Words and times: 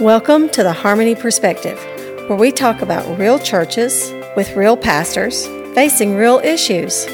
Welcome 0.00 0.48
to 0.50 0.62
the 0.62 0.72
Harmony 0.72 1.16
Perspective, 1.16 1.76
where 2.28 2.38
we 2.38 2.52
talk 2.52 2.82
about 2.82 3.18
real 3.18 3.36
churches 3.36 4.12
with 4.36 4.54
real 4.54 4.76
pastors 4.76 5.44
facing 5.74 6.14
real 6.14 6.38
issues. 6.38 7.04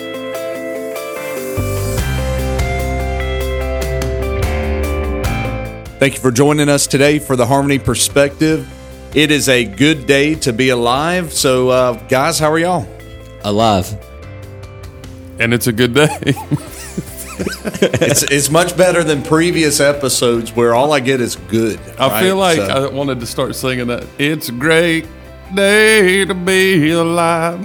Thank 5.98 6.12
you 6.12 6.20
for 6.20 6.30
joining 6.30 6.68
us 6.68 6.86
today 6.86 7.18
for 7.18 7.36
the 7.36 7.46
Harmony 7.46 7.79
Perspective. 7.79 8.68
It 9.14 9.30
is 9.30 9.48
a 9.48 9.64
good 9.64 10.07
day 10.07 10.35
to 10.35 10.53
be 10.53 10.69
alive. 10.69 11.32
So, 11.32 11.71
uh, 11.71 11.93
guys, 12.09 12.39
how 12.39 12.53
are 12.53 12.59
y'all? 12.59 12.87
alive. 13.45 13.96
and 15.39 15.55
it's 15.55 15.69
a 15.69 15.73
good 15.73 15.95
day. 15.95 16.35
it's, 18.01 18.23
it's 18.23 18.50
much 18.50 18.77
better 18.77 19.03
than 19.05 19.23
previous 19.23 19.81
episodes 19.81 20.54
where 20.54 20.75
all 20.75 20.93
I 20.93 21.00
get 21.00 21.21
is 21.21 21.36
good. 21.36 21.81
I 21.99 22.08
right? 22.08 22.22
feel 22.22 22.36
like 22.36 22.57
So- 22.58 22.86
I 22.89 22.93
wanted 22.93 23.21
to 23.21 23.27
start 23.27 23.54
singing 23.57 23.86
that. 23.89 24.07
It's 24.18 24.49
a 24.49 24.53
great 24.53 25.07
day 25.55 26.25
to 26.25 26.35
be 26.35 26.91
alive. 26.93 27.61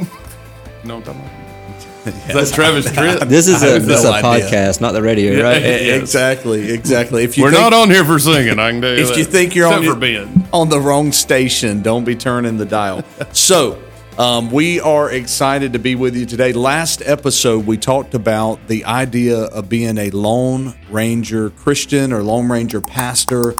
You 0.83 0.87
know 0.89 0.97
what 0.99 1.07
I'm 1.09 1.15
talking 1.15 1.21
about? 1.21 2.29
Is 2.45 2.49
that 2.51 2.51
Travis 2.55 2.85
Tritt? 2.89 3.27
This 3.27 3.47
is 3.47 3.61
I 3.61 3.67
a 3.67 3.71
have 3.73 3.85
this 3.85 3.99
is 3.99 4.03
no 4.05 4.11
a 4.17 4.21
podcast, 4.21 4.81
not 4.81 4.93
the 4.93 5.01
radio, 5.01 5.33
Yeah. 5.33 5.43
right? 5.43 5.61
Yes. 5.61 6.01
exactly, 6.01 6.71
exactly. 6.71 7.23
If 7.23 7.37
you 7.37 7.43
We're 7.43 7.51
think, 7.51 7.61
not 7.61 7.73
on 7.73 7.89
here 7.89 8.05
for 8.05 8.17
singing. 8.19 8.57
I 8.57 8.71
can 8.71 8.81
tell 8.81 8.91
you 8.93 8.97
if 9.03 9.09
that. 9.09 9.17
you 9.17 9.25
think 9.25 9.53
you're 9.53 9.67
Except 9.67 9.87
on 9.87 9.99
for 9.99 10.05
your- 10.05 10.27
on 10.53 10.69
the 10.69 10.79
wrong 10.79 11.11
station, 11.11 11.81
don't 11.81 12.05
be 12.05 12.15
turning 12.15 12.57
the 12.57 12.65
dial. 12.65 13.03
so, 13.33 13.79
um, 14.19 14.51
we 14.51 14.81
are 14.81 15.09
excited 15.09 15.71
to 15.71 15.79
be 15.79 15.95
with 15.95 16.13
you 16.13 16.25
today. 16.25 16.51
Last 16.51 17.01
episode, 17.05 17.65
we 17.65 17.77
talked 17.77 18.13
about 18.13 18.67
the 18.67 18.83
idea 18.83 19.43
of 19.45 19.69
being 19.69 19.97
a 19.97 20.09
Lone 20.09 20.75
Ranger 20.89 21.51
Christian 21.51 22.11
or 22.11 22.21
Lone 22.21 22.49
Ranger 22.51 22.81
pastor, 22.81 23.55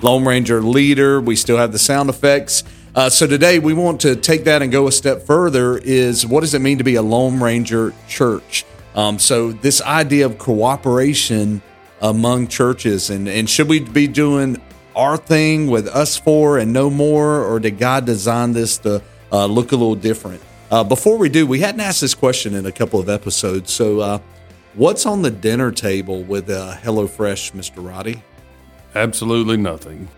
Lone 0.00 0.24
Ranger 0.24 0.62
leader. 0.62 1.20
We 1.20 1.36
still 1.36 1.58
have 1.58 1.72
the 1.72 1.78
sound 1.78 2.08
effects. 2.08 2.64
Uh, 2.94 3.10
so 3.10 3.26
today 3.26 3.58
we 3.58 3.74
want 3.74 4.00
to 4.00 4.16
take 4.16 4.44
that 4.44 4.62
and 4.62 4.72
go 4.72 4.86
a 4.88 4.92
step 4.92 5.26
further. 5.26 5.76
Is 5.76 6.26
what 6.26 6.40
does 6.40 6.54
it 6.54 6.62
mean 6.62 6.78
to 6.78 6.84
be 6.84 6.94
a 6.94 7.02
Lone 7.02 7.38
Ranger 7.38 7.92
church? 8.08 8.64
Um, 8.94 9.18
so 9.18 9.52
this 9.52 9.82
idea 9.82 10.24
of 10.24 10.38
cooperation 10.38 11.60
among 12.00 12.48
churches 12.48 13.10
and 13.10 13.28
and 13.28 13.50
should 13.50 13.68
we 13.68 13.80
be 13.80 14.06
doing 14.06 14.56
our 14.96 15.18
thing 15.18 15.66
with 15.66 15.86
us 15.86 16.16
four 16.16 16.56
and 16.56 16.72
no 16.72 16.88
more, 16.88 17.44
or 17.44 17.60
did 17.60 17.76
God 17.76 18.06
design 18.06 18.52
this 18.52 18.78
to 18.78 19.02
uh, 19.32 19.46
look 19.46 19.72
a 19.72 19.76
little 19.76 19.94
different? 19.94 20.42
Uh, 20.70 20.84
before 20.84 21.16
we 21.16 21.28
do, 21.28 21.46
we 21.46 21.60
hadn't 21.60 21.80
asked 21.80 22.00
this 22.00 22.14
question 22.14 22.54
in 22.54 22.66
a 22.66 22.72
couple 22.72 23.00
of 23.00 23.08
episodes. 23.08 23.72
So, 23.72 24.00
uh, 24.00 24.18
what's 24.74 25.06
on 25.06 25.22
the 25.22 25.30
dinner 25.30 25.72
table 25.72 26.22
with 26.22 26.50
uh, 26.50 26.74
HelloFresh, 26.76 27.52
Mr. 27.52 27.86
Roddy? 27.86 28.22
Absolutely 28.94 29.56
nothing. 29.56 30.08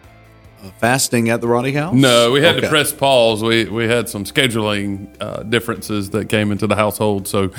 Uh, 0.62 0.70
fasting 0.78 1.30
at 1.30 1.40
the 1.40 1.48
Roddy 1.48 1.72
House? 1.72 1.94
No, 1.94 2.32
we 2.32 2.40
had 2.42 2.56
Okay. 2.56 2.60
to 2.62 2.68
press 2.68 2.92
pause. 2.92 3.42
We 3.42 3.64
we 3.64 3.84
had 3.84 4.08
some 4.08 4.24
scheduling 4.24 5.08
uh, 5.20 5.42
differences 5.42 6.10
that 6.10 6.28
came 6.28 6.52
into 6.52 6.66
the 6.66 6.76
household. 6.76 7.26
So 7.26 7.50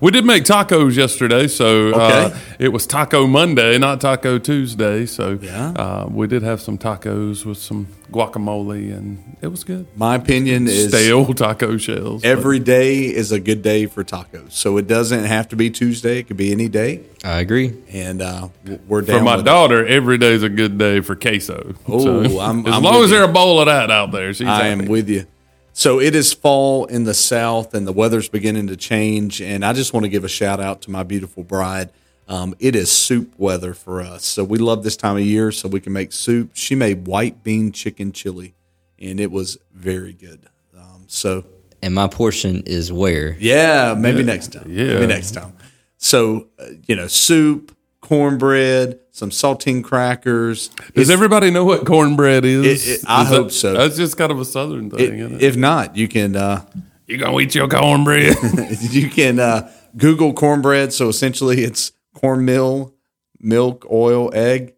we 0.00 0.10
did 0.10 0.24
make 0.24 0.44
tacos 0.44 0.96
yesterday. 0.96 1.46
So 1.48 1.92
uh, 1.94 2.36
it 2.58 2.68
was 2.72 2.86
Taco 2.86 3.26
Monday, 3.26 3.78
not 3.78 4.00
Taco 4.00 4.38
Tuesday. 4.38 5.06
So 5.06 5.38
Yeah. 5.40 5.70
uh, 5.70 6.06
we 6.10 6.26
did 6.26 6.42
have 6.42 6.60
some 6.60 6.78
tacos 6.78 7.44
with 7.44 7.58
some 7.58 7.86
guacamole, 8.10 8.92
and 8.96 9.36
it 9.42 9.48
was 9.48 9.62
good. 9.64 9.86
My 9.96 10.14
opinion 10.16 10.66
is 10.66 10.88
Stale 10.88 11.32
taco 11.34 11.76
shells. 11.76 12.22
but- 12.22 12.28
every 12.28 12.58
day 12.58 13.00
is 13.04 13.30
a 13.32 13.38
good 13.38 13.62
day 13.62 13.86
for 13.86 14.02
tacos. 14.02 14.50
So 14.52 14.78
it 14.78 14.86
doesn't 14.88 15.24
have 15.24 15.48
to 15.50 15.56
be 15.56 15.70
Tuesday; 15.70 16.18
it 16.18 16.26
could 16.28 16.36
be 16.38 16.50
any 16.50 16.68
day. 16.68 17.00
I 17.24 17.40
agree. 17.40 17.74
And 17.92 18.22
uh, 18.22 18.48
we're 18.86 19.02
down 19.02 19.18
For 19.18 19.24
my 19.24 19.36
with 19.36 19.44
it. 19.44 19.50
daughter, 19.50 19.86
every 19.86 20.18
day 20.18 20.32
is 20.32 20.42
a 20.44 20.48
good 20.48 20.78
day 20.78 21.00
for 21.00 21.14
queso. 21.16 21.74
Oh, 21.88 22.38
I'm- 22.48 22.66
as 22.66 22.74
I'm 22.74 22.82
long 22.82 23.02
as 23.04 23.10
you. 23.10 23.16
there's 23.16 23.28
a 23.28 23.32
bowl 23.32 23.60
of 23.60 23.66
that 23.66 23.90
out 23.90 24.10
there, 24.12 24.32
she's 24.34 24.46
I 24.46 24.64
happy. 24.68 24.82
am 24.82 24.88
with 24.88 25.08
you. 25.08 25.26
So 25.72 26.00
it 26.00 26.14
is 26.16 26.32
fall 26.32 26.86
in 26.86 27.04
the 27.04 27.14
south, 27.14 27.72
and 27.74 27.86
the 27.86 27.92
weather's 27.92 28.28
beginning 28.28 28.66
to 28.66 28.76
change. 28.76 29.40
And 29.40 29.64
I 29.64 29.72
just 29.72 29.92
want 29.92 30.04
to 30.04 30.08
give 30.10 30.24
a 30.24 30.28
shout 30.28 30.58
out 30.60 30.82
to 30.82 30.90
my 30.90 31.04
beautiful 31.04 31.44
bride. 31.44 31.90
Um, 32.26 32.54
it 32.58 32.74
is 32.74 32.90
soup 32.90 33.32
weather 33.38 33.72
for 33.74 34.00
us, 34.02 34.24
so 34.26 34.42
we 34.44 34.58
love 34.58 34.82
this 34.82 34.96
time 34.96 35.16
of 35.16 35.22
year, 35.22 35.50
so 35.52 35.68
we 35.68 35.80
can 35.80 35.92
make 35.92 36.12
soup. 36.12 36.50
She 36.54 36.74
made 36.74 37.06
white 37.06 37.42
bean 37.44 37.70
chicken 37.72 38.12
chili, 38.12 38.54
and 39.00 39.18
it 39.20 39.30
was 39.30 39.56
very 39.72 40.12
good. 40.12 40.40
Um, 40.76 41.04
so 41.06 41.44
And 41.80 41.94
my 41.94 42.06
portion 42.08 42.64
is 42.66 42.92
where? 42.92 43.36
yeah, 43.38 43.94
maybe 43.96 44.22
next 44.24 44.52
time. 44.52 44.66
Yeah. 44.68 44.94
maybe 44.94 45.06
next 45.06 45.30
time. 45.30 45.52
So 45.96 46.48
uh, 46.58 46.66
you 46.86 46.96
know, 46.96 47.06
soup, 47.06 47.74
cornbread, 48.00 49.00
some 49.10 49.30
saltine 49.30 49.82
crackers. 49.82 50.68
Does 50.94 51.10
everybody 51.10 51.50
know 51.50 51.64
what 51.64 51.84
cornbread 51.86 52.44
is? 52.44 52.88
It- 52.88 52.92
it- 52.92 53.04
I 53.06 53.22
Is 53.22 53.28
hope 53.28 53.50
so. 53.50 53.72
That's 53.74 53.96
just 53.96 54.16
kind 54.16 54.30
of 54.32 54.40
a 54.40 54.44
southern 54.44 54.90
thing. 54.90 55.18
isn't 55.18 55.34
it? 55.36 55.42
If 55.42 55.56
not, 55.56 55.96
you 55.96 56.08
can. 56.08 56.36
Uh, 56.36 56.64
you 57.06 57.16
gonna 57.18 57.38
eat 57.40 57.54
your 57.54 57.68
cornbread? 57.68 58.36
you 58.90 59.08
can 59.10 59.38
uh, 59.40 59.70
Google 59.96 60.32
cornbread. 60.32 60.92
So 60.92 61.08
essentially, 61.08 61.64
it's 61.64 61.92
cornmeal, 62.14 62.94
milk, 63.40 63.86
oil, 63.90 64.30
egg, 64.34 64.74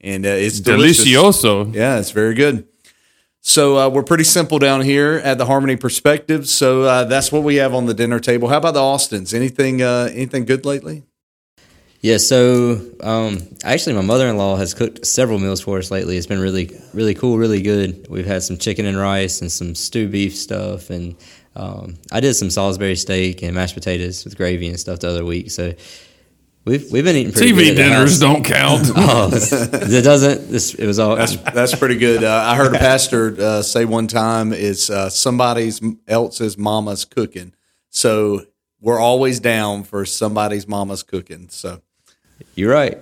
and 0.00 0.24
uh, 0.24 0.30
it's 0.30 0.60
delicious. 0.60 1.04
Delicioso. 1.04 1.74
Yeah, 1.74 1.98
it's 1.98 2.12
very 2.12 2.34
good. 2.34 2.66
So 3.40 3.78
uh, 3.78 3.88
we're 3.88 4.02
pretty 4.02 4.24
simple 4.24 4.58
down 4.58 4.82
here 4.82 5.14
at 5.24 5.38
the 5.38 5.46
Harmony 5.46 5.76
Perspective. 5.76 6.48
So 6.48 6.82
uh, 6.82 7.04
that's 7.04 7.32
what 7.32 7.42
we 7.44 7.56
have 7.56 7.72
on 7.72 7.86
the 7.86 7.94
dinner 7.94 8.20
table. 8.20 8.48
How 8.48 8.58
about 8.58 8.74
the 8.74 8.80
Austins? 8.82 9.32
Anything? 9.32 9.80
Uh, 9.80 10.08
anything 10.12 10.44
good 10.44 10.64
lately? 10.66 11.04
Yeah. 12.00 12.18
So, 12.18 12.80
um, 13.00 13.38
actually, 13.64 13.96
my 13.96 14.02
mother 14.02 14.28
in 14.28 14.36
law 14.36 14.56
has 14.56 14.72
cooked 14.74 15.04
several 15.06 15.38
meals 15.38 15.60
for 15.60 15.78
us 15.78 15.90
lately. 15.90 16.16
It's 16.16 16.26
been 16.26 16.40
really, 16.40 16.70
really 16.94 17.14
cool, 17.14 17.38
really 17.38 17.62
good. 17.62 18.06
We've 18.08 18.26
had 18.26 18.42
some 18.42 18.56
chicken 18.56 18.86
and 18.86 18.96
rice 18.98 19.40
and 19.40 19.50
some 19.50 19.74
stew 19.74 20.08
beef 20.08 20.36
stuff, 20.36 20.90
and 20.90 21.16
um, 21.56 21.96
I 22.12 22.20
did 22.20 22.34
some 22.34 22.50
Salisbury 22.50 22.94
steak 22.94 23.42
and 23.42 23.54
mashed 23.54 23.74
potatoes 23.74 24.24
with 24.24 24.36
gravy 24.36 24.68
and 24.68 24.78
stuff 24.78 25.00
the 25.00 25.08
other 25.08 25.24
week. 25.24 25.50
So. 25.50 25.74
We've, 26.64 26.92
we've 26.92 27.04
been 27.04 27.16
eating 27.16 27.32
pretty 27.32 27.52
TV 27.52 27.56
good 27.56 27.68
at 27.70 27.76
the 27.76 27.82
dinners 27.82 28.20
don't 28.20 28.44
count. 28.44 28.90
Oh, 28.94 29.30
it 29.32 30.04
doesn't. 30.04 30.50
This 30.50 30.74
it 30.74 30.86
was 30.86 30.98
all. 30.98 31.16
That's 31.16 31.36
that's 31.36 31.74
pretty 31.74 31.96
good. 31.96 32.22
Uh, 32.22 32.42
I 32.44 32.56
heard 32.56 32.74
a 32.74 32.78
pastor 32.78 33.34
uh, 33.40 33.62
say 33.62 33.86
one 33.86 34.06
time 34.06 34.52
"It's 34.52 34.90
uh, 34.90 35.08
somebody's 35.08 35.80
else's 36.06 36.58
mama's 36.58 37.06
cooking. 37.06 37.54
So 37.88 38.44
we're 38.82 38.98
always 39.00 39.40
down 39.40 39.84
for 39.84 40.04
somebody's 40.04 40.68
mama's 40.68 41.02
cooking. 41.02 41.48
So. 41.48 41.80
You're 42.54 42.72
right. 42.72 42.98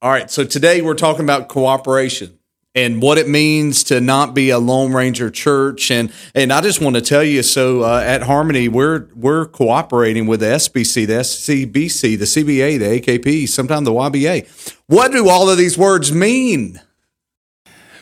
All 0.00 0.10
right, 0.10 0.30
so 0.30 0.44
today 0.44 0.80
we're 0.80 0.94
talking 0.94 1.24
about 1.24 1.48
cooperation 1.48 2.38
and 2.74 3.02
what 3.02 3.18
it 3.18 3.28
means 3.28 3.82
to 3.84 4.00
not 4.00 4.34
be 4.34 4.50
a 4.50 4.58
Lone 4.58 4.92
Ranger 4.92 5.30
church, 5.30 5.90
and 5.90 6.12
and 6.34 6.52
I 6.52 6.60
just 6.60 6.80
want 6.80 6.94
to 6.96 7.02
tell 7.02 7.24
you, 7.24 7.42
so 7.42 7.82
uh, 7.82 8.00
at 8.04 8.22
Harmony 8.22 8.68
we're 8.68 9.08
we're 9.16 9.46
cooperating 9.46 10.26
with 10.26 10.40
the 10.40 10.46
SBC, 10.46 11.06
the 11.06 11.14
SCBC, 11.14 12.18
the 12.18 12.24
CBA, 12.24 12.78
the 12.78 13.00
AKP, 13.00 13.48
sometimes 13.48 13.86
the 13.86 13.92
YBA. 13.92 14.76
What 14.86 15.10
do 15.12 15.28
all 15.28 15.50
of 15.50 15.58
these 15.58 15.76
words 15.76 16.12
mean? 16.12 16.80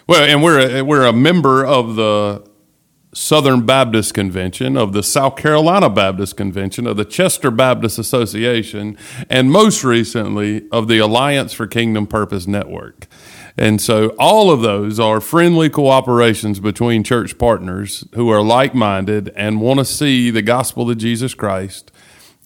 well, 0.07 0.23
and 0.23 0.43
we're 0.43 0.79
a, 0.79 0.83
we're 0.83 1.05
a 1.05 1.13
member 1.13 1.65
of 1.65 1.97
the 1.97 2.46
Southern 3.17 3.65
Baptist 3.65 4.13
Convention, 4.13 4.77
of 4.77 4.93
the 4.93 5.03
South 5.03 5.37
Carolina 5.37 5.89
Baptist 5.89 6.37
Convention, 6.37 6.87
of 6.87 6.99
the 6.99 7.05
Chester 7.07 7.51
Baptist 7.51 7.99
Association, 7.99 8.99
and 9.31 9.51
most 9.51 9.83
recently 9.83 10.69
of 10.71 10.87
the 10.87 10.99
Alliance 10.99 11.55
for 11.55 11.67
Kingdom 11.67 12.07
Purpose 12.07 12.47
Network. 12.47 13.07
And 13.57 13.81
so 13.81 14.09
all 14.19 14.51
of 14.51 14.61
those 14.61 15.01
are 15.01 15.23
friendly 15.23 15.71
cooperations 15.71 16.61
between 16.61 17.03
church 17.03 17.39
partners 17.39 18.05
who 18.15 18.29
are 18.29 18.43
like 18.43 18.75
minded 18.75 19.33
and 19.35 19.63
want 19.63 19.79
to 19.79 19.87
see 19.87 20.31
the 20.31 20.43
gospel 20.43 20.91
of 20.91 20.99
Jesus 20.99 21.33
Christ 21.33 21.91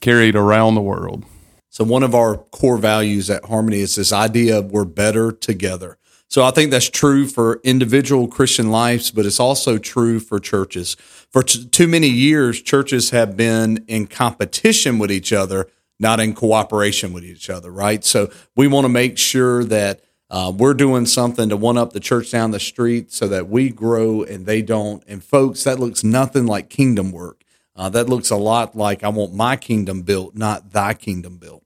carried 0.00 0.36
around 0.36 0.76
the 0.76 0.80
world. 0.80 1.24
So 1.68 1.82
one 1.82 2.04
of 2.04 2.14
our 2.14 2.36
core 2.36 2.78
values 2.78 3.28
at 3.28 3.46
Harmony 3.46 3.80
is 3.80 3.96
this 3.96 4.12
idea 4.12 4.58
of 4.58 4.70
we're 4.70 4.84
better 4.84 5.32
together. 5.32 5.98
So 6.30 6.44
I 6.44 6.52
think 6.52 6.70
that's 6.70 6.88
true 6.88 7.26
for 7.26 7.60
individual 7.64 8.28
Christian 8.28 8.70
lives, 8.70 9.10
but 9.10 9.26
it's 9.26 9.40
also 9.40 9.78
true 9.78 10.20
for 10.20 10.38
churches. 10.38 10.94
For 11.28 11.42
t- 11.42 11.64
too 11.64 11.88
many 11.88 12.06
years, 12.06 12.62
churches 12.62 13.10
have 13.10 13.36
been 13.36 13.84
in 13.88 14.06
competition 14.06 15.00
with 15.00 15.10
each 15.10 15.32
other, 15.32 15.66
not 15.98 16.20
in 16.20 16.34
cooperation 16.34 17.12
with 17.12 17.24
each 17.24 17.50
other, 17.50 17.72
right? 17.72 18.04
So 18.04 18.30
we 18.54 18.68
want 18.68 18.84
to 18.84 18.88
make 18.88 19.18
sure 19.18 19.64
that 19.64 20.02
uh, 20.30 20.52
we're 20.56 20.74
doing 20.74 21.04
something 21.04 21.48
to 21.48 21.56
one 21.56 21.76
up 21.76 21.92
the 21.92 21.98
church 21.98 22.30
down 22.30 22.52
the 22.52 22.60
street 22.60 23.10
so 23.10 23.26
that 23.26 23.48
we 23.48 23.68
grow 23.68 24.22
and 24.22 24.46
they 24.46 24.62
don't. 24.62 25.02
And 25.08 25.24
folks, 25.24 25.64
that 25.64 25.80
looks 25.80 26.04
nothing 26.04 26.46
like 26.46 26.70
kingdom 26.70 27.10
work. 27.10 27.42
Uh, 27.74 27.88
that 27.88 28.08
looks 28.08 28.30
a 28.30 28.36
lot 28.36 28.76
like 28.76 29.02
I 29.02 29.08
want 29.08 29.34
my 29.34 29.56
kingdom 29.56 30.02
built, 30.02 30.36
not 30.36 30.70
thy 30.70 30.94
kingdom 30.94 31.38
built. 31.38 31.64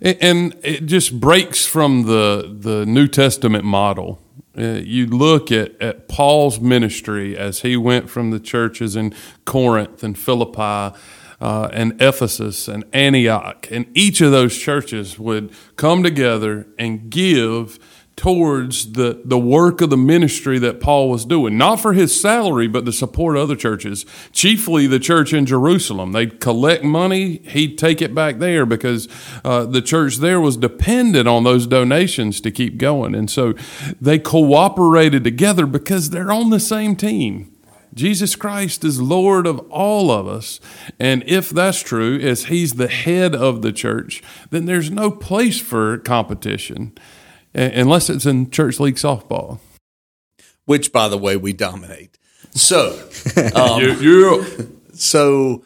And- 0.00 0.54
it 0.62 0.86
just 0.86 1.20
breaks 1.20 1.66
from 1.66 2.02
the 2.02 2.56
the 2.60 2.84
New 2.86 3.08
Testament 3.08 3.64
model. 3.64 4.20
Uh, 4.58 4.80
you 4.82 5.06
look 5.06 5.52
at, 5.52 5.80
at 5.82 6.08
Paul's 6.08 6.60
ministry 6.60 7.36
as 7.36 7.60
he 7.60 7.76
went 7.76 8.08
from 8.08 8.30
the 8.30 8.40
churches 8.40 8.96
in 8.96 9.14
Corinth 9.44 10.02
and 10.02 10.18
Philippi 10.18 10.96
uh, 11.40 11.68
and 11.72 12.00
Ephesus 12.00 12.66
and 12.66 12.84
Antioch, 12.92 13.68
and 13.70 13.86
each 13.94 14.22
of 14.22 14.30
those 14.30 14.56
churches 14.56 15.18
would 15.18 15.52
come 15.76 16.02
together 16.02 16.66
and 16.78 17.10
give 17.10 17.78
towards 18.16 18.92
the, 18.92 19.20
the 19.26 19.38
work 19.38 19.82
of 19.82 19.90
the 19.90 19.96
ministry 19.96 20.58
that 20.58 20.80
Paul 20.80 21.10
was 21.10 21.26
doing, 21.26 21.58
not 21.58 21.80
for 21.80 21.92
his 21.92 22.18
salary, 22.18 22.66
but 22.66 22.86
to 22.86 22.92
support 22.92 23.36
other 23.36 23.54
churches, 23.54 24.06
chiefly 24.32 24.86
the 24.86 24.98
church 24.98 25.34
in 25.34 25.44
Jerusalem. 25.44 26.12
They'd 26.12 26.40
collect 26.40 26.82
money, 26.82 27.42
he'd 27.44 27.76
take 27.76 28.00
it 28.00 28.14
back 28.14 28.38
there 28.38 28.64
because 28.64 29.06
uh, 29.44 29.66
the 29.66 29.82
church 29.82 30.16
there 30.16 30.40
was 30.40 30.56
dependent 30.56 31.28
on 31.28 31.44
those 31.44 31.66
donations 31.66 32.40
to 32.40 32.50
keep 32.50 32.78
going. 32.78 33.14
And 33.14 33.30
so 33.30 33.52
they 34.00 34.18
cooperated 34.18 35.22
together 35.22 35.66
because 35.66 36.08
they're 36.08 36.32
on 36.32 36.48
the 36.48 36.60
same 36.60 36.96
team. 36.96 37.52
Jesus 37.92 38.34
Christ 38.34 38.84
is 38.84 39.00
Lord 39.00 39.46
of 39.46 39.58
all 39.70 40.10
of 40.10 40.26
us. 40.26 40.60
And 40.98 41.22
if 41.26 41.50
that's 41.50 41.82
true, 41.82 42.18
as 42.18 42.44
He's 42.44 42.74
the 42.74 42.88
head 42.88 43.34
of 43.34 43.62
the 43.62 43.72
church, 43.72 44.22
then 44.50 44.66
there's 44.66 44.90
no 44.90 45.10
place 45.10 45.60
for 45.60 45.96
competition 45.98 46.92
unless 47.56 48.10
it's 48.10 48.26
in 48.26 48.50
church 48.50 48.78
league 48.78 48.96
softball, 48.96 49.58
which, 50.66 50.92
by 50.92 51.08
the 51.08 51.18
way, 51.18 51.36
we 51.36 51.52
dominate. 51.52 52.18
So, 52.50 52.90
um, 53.54 53.82
yeah, 53.82 53.96
yeah. 54.00 54.44
so 54.92 55.64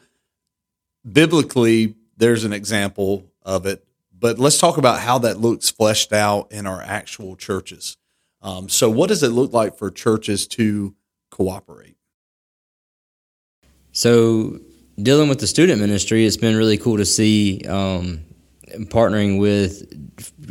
biblically, 1.10 1.94
there's 2.16 2.44
an 2.44 2.52
example 2.52 3.24
of 3.42 3.66
it, 3.66 3.84
but 4.16 4.38
let's 4.38 4.58
talk 4.58 4.76
about 4.76 5.00
how 5.00 5.18
that 5.18 5.40
looks 5.40 5.70
fleshed 5.70 6.12
out 6.12 6.52
in 6.52 6.66
our 6.66 6.82
actual 6.82 7.36
churches. 7.36 7.96
Um, 8.42 8.68
so, 8.68 8.88
what 8.88 9.08
does 9.08 9.22
it 9.22 9.30
look 9.30 9.52
like 9.52 9.76
for 9.76 9.90
churches 9.90 10.46
to 10.48 10.94
cooperate? 11.30 11.96
So, 13.92 14.60
dealing 15.00 15.28
with 15.28 15.40
the 15.40 15.46
student 15.46 15.80
ministry, 15.80 16.24
it's 16.24 16.36
been 16.36 16.56
really 16.56 16.78
cool 16.78 16.96
to 16.96 17.04
see 17.04 17.62
um, 17.68 18.24
partnering 18.90 19.40
with 19.40 19.86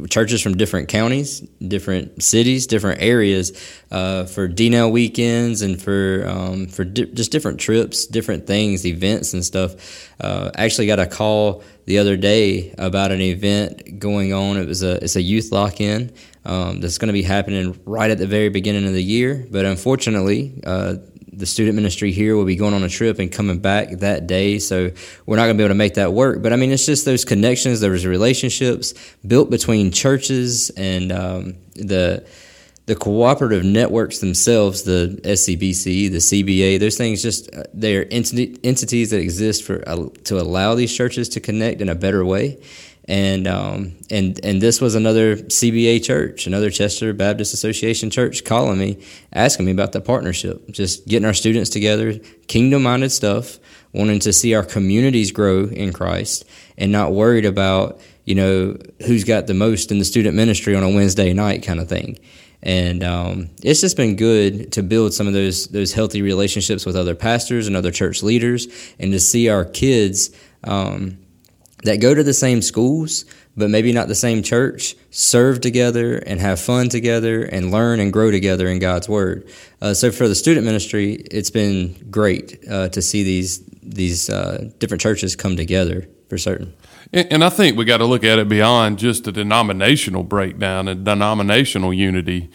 churches 0.09 0.41
from 0.41 0.55
different 0.57 0.87
counties, 0.87 1.41
different 1.65 2.23
cities, 2.23 2.67
different 2.67 3.01
areas 3.01 3.51
uh, 3.91 4.25
for 4.25 4.47
DNL 4.47 4.91
weekends 4.91 5.61
and 5.61 5.81
for 5.81 6.25
um, 6.27 6.67
for 6.67 6.83
di- 6.83 7.05
just 7.05 7.31
different 7.31 7.59
trips, 7.59 8.05
different 8.05 8.47
things, 8.47 8.85
events 8.85 9.33
and 9.33 9.43
stuff. 9.43 10.09
Uh, 10.19 10.51
actually, 10.55 10.87
got 10.87 10.99
a 10.99 11.07
call 11.07 11.63
the 11.85 11.97
other 11.97 12.17
day 12.17 12.73
about 12.77 13.11
an 13.11 13.21
event 13.21 13.99
going 13.99 14.33
on. 14.33 14.57
It 14.57 14.67
was 14.67 14.83
a 14.83 15.03
it's 15.03 15.15
a 15.15 15.21
youth 15.21 15.51
lock 15.51 15.81
in 15.81 16.11
um, 16.45 16.79
that's 16.81 16.97
going 16.97 17.07
to 17.07 17.13
be 17.13 17.23
happening 17.23 17.79
right 17.85 18.11
at 18.11 18.17
the 18.17 18.27
very 18.27 18.49
beginning 18.49 18.85
of 18.85 18.93
the 18.93 19.03
year, 19.03 19.45
but 19.51 19.65
unfortunately. 19.65 20.61
Uh, 20.65 20.95
the 21.31 21.45
student 21.45 21.75
ministry 21.75 22.11
here 22.11 22.35
will 22.35 22.45
be 22.45 22.55
going 22.55 22.73
on 22.73 22.83
a 22.83 22.89
trip 22.89 23.19
and 23.19 23.31
coming 23.31 23.59
back 23.59 23.89
that 23.99 24.27
day. 24.27 24.59
So 24.59 24.91
we're 25.25 25.35
not 25.35 25.43
going 25.43 25.55
to 25.55 25.57
be 25.57 25.63
able 25.63 25.73
to 25.73 25.77
make 25.77 25.95
that 25.95 26.13
work. 26.13 26.41
But 26.41 26.53
I 26.53 26.55
mean, 26.55 26.71
it's 26.71 26.85
just 26.85 27.05
those 27.05 27.25
connections, 27.25 27.79
those 27.79 28.05
relationships 28.05 28.93
built 29.25 29.49
between 29.49 29.91
churches 29.91 30.69
and 30.71 31.11
um, 31.11 31.55
the 31.75 32.25
the 32.85 32.95
cooperative 32.95 33.63
networks 33.63 34.17
themselves, 34.17 34.81
the 34.81 35.19
SCBC, 35.23 36.09
the 36.09 36.17
CBA, 36.17 36.79
those 36.79 36.97
things 36.97 37.21
just 37.21 37.53
uh, 37.53 37.61
they're 37.71 38.07
entities 38.11 39.11
that 39.11 39.19
exist 39.19 39.63
for 39.63 39.87
uh, 39.87 40.07
to 40.23 40.39
allow 40.39 40.73
these 40.73 40.91
churches 40.91 41.29
to 41.29 41.39
connect 41.39 41.81
in 41.81 41.89
a 41.89 41.93
better 41.93 42.25
way 42.25 42.57
and 43.09 43.47
um, 43.47 43.95
and 44.11 44.39
and 44.45 44.61
this 44.61 44.79
was 44.79 44.93
another 44.93 45.35
CBA 45.35 46.03
church, 46.05 46.45
another 46.45 46.69
Chester 46.69 47.11
Baptist 47.11 47.55
Association 47.55 48.11
church, 48.11 48.45
calling 48.45 48.77
me, 48.77 49.03
asking 49.33 49.65
me 49.65 49.71
about 49.71 49.93
the 49.93 49.99
partnership, 49.99 50.69
just 50.69 51.07
getting 51.07 51.25
our 51.25 51.33
students 51.33 51.71
together, 51.71 52.19
kingdom-minded 52.47 53.11
stuff, 53.11 53.57
wanting 53.93 54.19
to 54.19 54.31
see 54.31 54.53
our 54.53 54.63
communities 54.63 55.31
grow 55.31 55.63
in 55.63 55.91
Christ, 55.91 56.45
and 56.77 56.91
not 56.91 57.11
worried 57.11 57.45
about 57.45 57.99
you 58.25 58.35
know 58.35 58.77
who's 59.07 59.23
got 59.23 59.47
the 59.47 59.55
most 59.55 59.91
in 59.91 59.97
the 59.97 60.05
student 60.05 60.35
ministry 60.35 60.75
on 60.75 60.83
a 60.83 60.89
Wednesday 60.89 61.33
night 61.33 61.63
kind 61.63 61.79
of 61.79 61.89
thing. 61.89 62.19
And 62.61 63.03
um, 63.03 63.49
it's 63.63 63.81
just 63.81 63.97
been 63.97 64.17
good 64.17 64.73
to 64.73 64.83
build 64.83 65.15
some 65.15 65.25
of 65.25 65.33
those 65.33 65.65
those 65.69 65.93
healthy 65.93 66.21
relationships 66.21 66.85
with 66.85 66.95
other 66.95 67.15
pastors 67.15 67.65
and 67.65 67.75
other 67.75 67.91
church 67.91 68.21
leaders, 68.21 68.67
and 68.99 69.11
to 69.13 69.19
see 69.19 69.49
our 69.49 69.65
kids. 69.65 70.29
Um, 70.63 71.17
that 71.83 72.01
go 72.01 72.13
to 72.13 72.23
the 72.23 72.33
same 72.33 72.61
schools, 72.61 73.25
but 73.55 73.69
maybe 73.69 73.91
not 73.93 74.07
the 74.07 74.15
same 74.15 74.43
church, 74.43 74.95
serve 75.11 75.61
together 75.61 76.17
and 76.17 76.39
have 76.39 76.59
fun 76.59 76.89
together 76.89 77.43
and 77.43 77.71
learn 77.71 77.99
and 77.99 78.11
grow 78.11 78.31
together 78.31 78.67
in 78.67 78.79
God's 78.79 79.07
Word. 79.07 79.49
Uh, 79.81 79.93
so 79.93 80.11
for 80.11 80.27
the 80.27 80.35
student 80.35 80.65
ministry, 80.65 81.13
it's 81.31 81.49
been 81.49 81.95
great 82.09 82.59
uh, 82.69 82.89
to 82.89 83.01
see 83.01 83.23
these 83.23 83.63
these 83.81 84.29
uh, 84.29 84.69
different 84.77 85.01
churches 85.01 85.35
come 85.35 85.55
together 85.55 86.07
for 86.27 86.37
certain. 86.37 86.73
And, 87.11 87.27
and 87.33 87.43
I 87.43 87.49
think 87.49 87.75
we 87.75 87.85
got 87.85 87.97
to 87.97 88.05
look 88.05 88.23
at 88.23 88.37
it 88.37 88.47
beyond 88.47 88.99
just 88.99 89.27
a 89.27 89.31
denominational 89.31 90.23
breakdown 90.23 90.87
and 90.87 91.03
denominational 91.03 91.93
unity. 91.93 92.49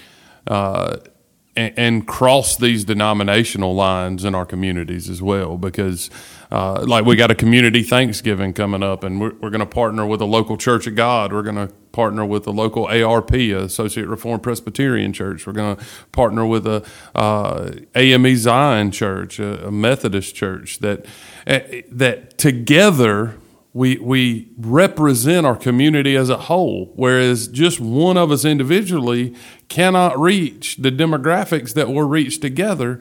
And, 1.56 2.06
cross 2.06 2.56
these 2.56 2.84
denominational 2.84 3.76
lines 3.76 4.24
in 4.24 4.34
our 4.34 4.44
communities 4.44 5.08
as 5.08 5.22
well 5.22 5.56
because 5.56 6.10
uh, 6.50 6.84
like 6.86 7.04
we 7.04 7.16
got 7.16 7.30
a 7.30 7.34
community 7.34 7.82
Thanksgiving 7.82 8.52
coming 8.52 8.82
up, 8.82 9.02
and 9.02 9.20
we're, 9.20 9.34
we're 9.34 9.50
going 9.50 9.60
to 9.60 9.66
partner 9.66 10.06
with 10.06 10.20
a 10.20 10.24
local 10.24 10.56
Church 10.56 10.86
of 10.86 10.94
God. 10.94 11.32
We're 11.32 11.42
going 11.42 11.56
to 11.56 11.72
partner 11.90 12.24
with 12.24 12.46
a 12.46 12.50
local 12.50 12.86
ARP, 12.86 13.32
Associate 13.32 14.06
Reformed 14.06 14.42
Presbyterian 14.42 15.12
Church. 15.12 15.46
We're 15.46 15.52
going 15.52 15.76
to 15.76 15.84
partner 16.12 16.46
with 16.46 16.66
a 16.66 16.84
uh, 17.14 17.72
AME 17.94 18.36
Zion 18.36 18.90
Church, 18.90 19.38
a, 19.38 19.70
Methodist 19.70 20.34
church. 20.34 20.78
That 20.78 21.06
uh, 21.46 21.60
that 21.90 22.38
together 22.38 23.36
we 23.74 23.98
we 23.98 24.52
represent 24.56 25.44
our 25.44 25.56
community 25.56 26.16
as 26.16 26.30
a 26.30 26.38
whole, 26.38 26.92
whereas 26.94 27.48
just 27.48 27.80
one 27.80 28.16
of 28.16 28.30
us 28.30 28.44
individually 28.44 29.34
cannot 29.68 30.18
reach 30.18 30.76
the 30.76 30.92
demographics 30.92 31.74
that 31.74 31.88
we're 31.88 32.06
reached 32.06 32.40
together. 32.40 33.00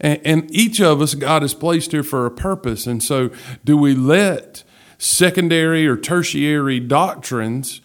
And, 0.00 0.20
and 0.24 0.50
each 0.50 0.80
of 0.80 1.02
us, 1.02 1.14
God 1.14 1.42
has 1.42 1.54
placed 1.54 1.92
here 1.92 2.02
for 2.02 2.24
a 2.24 2.30
purpose. 2.30 2.86
And 2.86 3.02
so, 3.02 3.30
do 3.64 3.76
we 3.76 3.94
let 3.94 4.64
secondary 4.96 5.86
or 5.86 5.96
tertiary 5.96 6.80
doctrines 6.80 7.82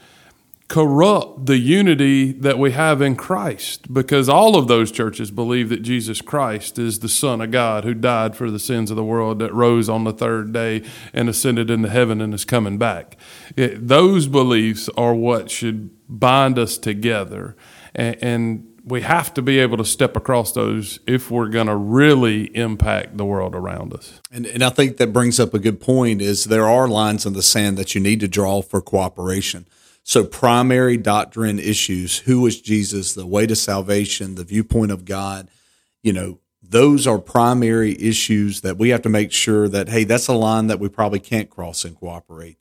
corrupt 0.69 1.47
the 1.47 1.57
unity 1.57 2.31
that 2.31 2.59
we 2.59 2.71
have 2.71 3.01
in 3.01 3.15
Christ 3.15 3.91
because 3.91 4.29
all 4.29 4.55
of 4.55 4.67
those 4.67 4.91
churches 4.91 5.31
believe 5.31 5.69
that 5.69 5.81
Jesus 5.81 6.21
Christ 6.21 6.77
is 6.77 6.99
the 6.99 7.09
Son 7.09 7.41
of 7.41 7.49
God 7.49 7.83
who 7.83 7.95
died 7.95 8.35
for 8.35 8.51
the 8.51 8.59
sins 8.59 8.91
of 8.91 8.95
the 8.95 9.03
world, 9.03 9.39
that 9.39 9.53
rose 9.53 9.89
on 9.89 10.03
the 10.03 10.13
third 10.13 10.53
day 10.53 10.83
and 11.11 11.27
ascended 11.27 11.71
into 11.71 11.89
heaven 11.89 12.21
and 12.21 12.35
is 12.35 12.45
coming 12.45 12.77
back. 12.77 13.17
It, 13.57 13.87
those 13.87 14.27
beliefs 14.27 14.89
are 14.95 15.15
what 15.15 15.49
should 15.49 15.89
bind 16.07 16.59
us 16.59 16.77
together. 16.77 17.57
And, 17.95 18.23
and 18.23 18.81
we 18.85 19.01
have 19.01 19.33
to 19.33 19.41
be 19.41 19.57
able 19.57 19.77
to 19.77 19.85
step 19.85 20.15
across 20.15 20.51
those 20.51 20.99
if 21.07 21.31
we're 21.31 21.49
going 21.49 21.67
to 21.67 21.75
really 21.75 22.55
impact 22.55 23.17
the 23.17 23.25
world 23.25 23.55
around 23.55 23.91
us. 23.91 24.21
And, 24.31 24.45
and 24.45 24.63
I 24.63 24.69
think 24.69 24.97
that 24.97 25.11
brings 25.13 25.39
up 25.39 25.55
a 25.55 25.59
good 25.59 25.81
point 25.81 26.21
is 26.21 26.45
there 26.45 26.67
are 26.67 26.87
lines 26.87 27.25
in 27.25 27.33
the 27.33 27.41
sand 27.41 27.75
that 27.79 27.95
you 27.95 28.01
need 28.01 28.19
to 28.19 28.27
draw 28.27 28.61
for 28.61 28.81
cooperation. 28.81 29.65
So 30.09 30.23
primary 30.23 30.97
doctrine 30.97 31.59
issues, 31.59 32.17
who 32.17 32.43
is 32.47 32.59
Jesus, 32.59 33.13
the 33.13 33.27
way 33.27 33.45
to 33.45 33.55
salvation, 33.55 34.33
the 34.33 34.43
viewpoint 34.43 34.91
of 34.91 35.05
God, 35.05 35.51
you 36.01 36.11
know, 36.11 36.39
those 36.63 37.05
are 37.05 37.19
primary 37.19 37.95
issues 38.01 38.61
that 38.61 38.79
we 38.79 38.89
have 38.89 39.03
to 39.03 39.09
make 39.09 39.31
sure 39.31 39.69
that, 39.69 39.89
hey, 39.89 40.05
that's 40.05 40.27
a 40.27 40.33
line 40.33 40.65
that 40.65 40.79
we 40.79 40.89
probably 40.89 41.19
can't 41.19 41.51
cross 41.51 41.85
and 41.85 41.95
cooperate. 41.95 42.57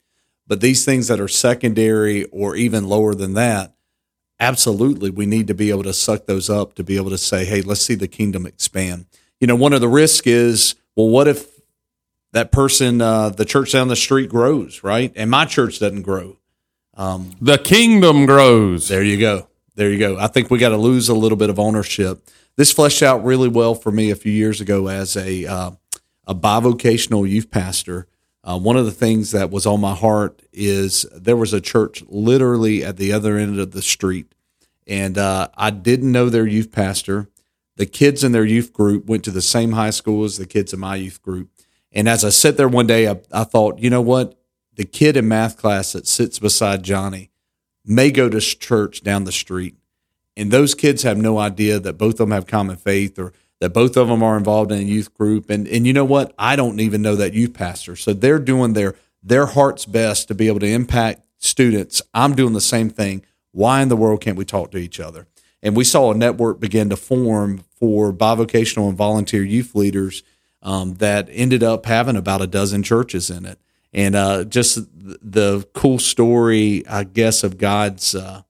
But 0.46 0.60
these 0.60 0.84
things 0.84 1.08
that 1.08 1.20
are 1.20 1.26
secondary 1.26 2.24
or 2.24 2.54
even 2.54 2.86
lower 2.86 3.14
than 3.14 3.32
that, 3.32 3.72
absolutely 4.38 5.08
we 5.08 5.24
need 5.24 5.46
to 5.46 5.54
be 5.54 5.70
able 5.70 5.84
to 5.84 5.94
suck 5.94 6.26
those 6.26 6.50
up 6.50 6.74
to 6.74 6.84
be 6.84 6.98
able 6.98 7.08
to 7.08 7.16
say, 7.16 7.46
hey, 7.46 7.62
let's 7.62 7.80
see 7.80 7.94
the 7.94 8.08
kingdom 8.08 8.44
expand. 8.44 9.06
You 9.40 9.46
know, 9.46 9.56
one 9.56 9.72
of 9.72 9.80
the 9.80 9.88
risks 9.88 10.26
is, 10.26 10.74
well, 10.94 11.08
what 11.08 11.26
if 11.26 11.48
that 12.32 12.52
person, 12.52 13.00
uh, 13.00 13.30
the 13.30 13.46
church 13.46 13.72
down 13.72 13.88
the 13.88 13.96
street 13.96 14.28
grows, 14.28 14.84
right? 14.84 15.14
And 15.16 15.30
my 15.30 15.46
church 15.46 15.78
doesn't 15.78 16.02
grow. 16.02 16.36
Um, 16.98 17.30
the 17.40 17.58
kingdom 17.58 18.26
grows. 18.26 18.88
There 18.88 19.04
you 19.04 19.18
go. 19.18 19.48
There 19.76 19.90
you 19.90 19.98
go. 19.98 20.18
I 20.18 20.26
think 20.26 20.50
we 20.50 20.58
got 20.58 20.70
to 20.70 20.76
lose 20.76 21.08
a 21.08 21.14
little 21.14 21.38
bit 21.38 21.48
of 21.48 21.58
ownership. 21.60 22.20
This 22.56 22.72
fleshed 22.72 23.04
out 23.04 23.24
really 23.24 23.48
well 23.48 23.76
for 23.76 23.92
me 23.92 24.10
a 24.10 24.16
few 24.16 24.32
years 24.32 24.60
ago 24.60 24.88
as 24.88 25.16
a 25.16 25.46
uh, 25.46 25.70
a 26.26 26.34
bivocational 26.34 27.28
youth 27.28 27.50
pastor. 27.52 28.08
Uh, 28.42 28.58
one 28.58 28.76
of 28.76 28.84
the 28.84 28.90
things 28.92 29.30
that 29.30 29.50
was 29.50 29.64
on 29.64 29.80
my 29.80 29.94
heart 29.94 30.42
is 30.52 31.02
there 31.14 31.36
was 31.36 31.52
a 31.52 31.60
church 31.60 32.02
literally 32.08 32.84
at 32.84 32.96
the 32.96 33.12
other 33.12 33.36
end 33.36 33.60
of 33.60 33.70
the 33.70 33.82
street, 33.82 34.32
and 34.86 35.16
uh, 35.16 35.48
I 35.56 35.70
didn't 35.70 36.10
know 36.10 36.28
their 36.28 36.46
youth 36.46 36.72
pastor. 36.72 37.28
The 37.76 37.86
kids 37.86 38.24
in 38.24 38.32
their 38.32 38.44
youth 38.44 38.72
group 38.72 39.06
went 39.06 39.22
to 39.24 39.30
the 39.30 39.42
same 39.42 39.72
high 39.72 39.90
school 39.90 40.24
as 40.24 40.36
the 40.36 40.46
kids 40.46 40.72
in 40.72 40.80
my 40.80 40.96
youth 40.96 41.22
group. 41.22 41.50
And 41.92 42.08
as 42.08 42.24
I 42.24 42.30
sat 42.30 42.56
there 42.56 42.68
one 42.68 42.88
day, 42.88 43.08
I, 43.08 43.20
I 43.30 43.44
thought, 43.44 43.78
you 43.78 43.88
know 43.88 44.02
what? 44.02 44.37
The 44.78 44.86
kid 44.86 45.18
in 45.18 45.28
math 45.28 45.58
class 45.58 45.92
that 45.92 46.06
sits 46.06 46.38
beside 46.38 46.82
Johnny 46.82 47.30
may 47.84 48.10
go 48.10 48.30
to 48.30 48.40
church 48.40 49.02
down 49.02 49.24
the 49.24 49.32
street. 49.32 49.76
And 50.38 50.50
those 50.50 50.74
kids 50.74 51.02
have 51.02 51.18
no 51.18 51.38
idea 51.38 51.78
that 51.78 51.98
both 51.98 52.14
of 52.14 52.18
them 52.18 52.30
have 52.30 52.46
common 52.46 52.76
faith 52.76 53.18
or 53.18 53.34
that 53.60 53.74
both 53.74 53.98
of 53.98 54.08
them 54.08 54.22
are 54.22 54.38
involved 54.38 54.72
in 54.72 54.78
a 54.78 54.82
youth 54.82 55.12
group. 55.12 55.50
And 55.50 55.68
and 55.68 55.86
you 55.86 55.92
know 55.92 56.06
what? 56.06 56.32
I 56.38 56.56
don't 56.56 56.80
even 56.80 57.02
know 57.02 57.16
that 57.16 57.34
youth 57.34 57.52
pastor. 57.52 57.94
So 57.94 58.14
they're 58.14 58.38
doing 58.38 58.72
their 58.72 58.94
their 59.22 59.44
heart's 59.44 59.84
best 59.84 60.28
to 60.28 60.34
be 60.34 60.48
able 60.48 60.60
to 60.60 60.66
impact 60.66 61.26
students. 61.36 62.00
I'm 62.14 62.34
doing 62.34 62.54
the 62.54 62.60
same 62.62 62.88
thing. 62.88 63.26
Why 63.52 63.82
in 63.82 63.90
the 63.90 63.96
world 63.96 64.22
can't 64.22 64.38
we 64.38 64.46
talk 64.46 64.70
to 64.70 64.78
each 64.78 64.98
other? 64.98 65.26
and 65.62 65.76
we 65.76 65.84
saw 65.84 66.12
a 66.12 66.16
network 66.16 66.60
begin 66.60 66.88
to 66.90 66.96
form 66.96 67.64
for 67.78 68.12
bivocational 68.12 68.88
and 68.88 68.96
volunteer 68.96 69.42
youth 69.42 69.74
leaders 69.74 70.22
um, 70.62 70.94
that 70.94 71.28
ended 71.30 71.62
up 71.62 71.86
having 71.86 72.16
about 72.16 72.42
a 72.42 72.46
dozen 72.46 72.82
churches 72.82 73.30
in 73.30 73.44
it. 73.44 73.58
And 73.92 74.14
uh, 74.14 74.44
just 74.44 74.78
the 74.92 75.66
cool 75.72 75.98
story, 75.98 76.86
I 76.86 77.04
guess, 77.04 77.42
of 77.42 77.58
God's, 77.58 78.14
uh, 78.14 78.42